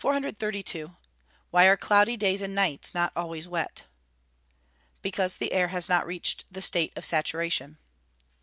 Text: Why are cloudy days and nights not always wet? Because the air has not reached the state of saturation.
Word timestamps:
Why 1.51 1.67
are 1.67 1.77
cloudy 1.77 2.17
days 2.17 2.41
and 2.41 2.55
nights 2.55 2.95
not 2.95 3.13
always 3.15 3.47
wet? 3.47 3.83
Because 5.03 5.37
the 5.37 5.53
air 5.53 5.67
has 5.67 5.89
not 5.89 6.07
reached 6.07 6.43
the 6.51 6.63
state 6.63 6.91
of 6.95 7.05
saturation. 7.05 7.77